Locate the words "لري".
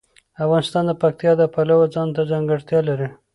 2.89-3.07